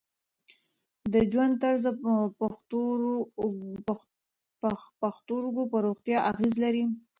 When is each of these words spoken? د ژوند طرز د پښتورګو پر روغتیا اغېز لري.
د 1.13 1.15
ژوند 1.31 1.53
طرز 1.63 1.83
د 1.85 1.91
پښتورګو 5.05 5.63
پر 5.71 5.81
روغتیا 5.87 6.17
اغېز 6.31 6.53
لري. 6.63 6.83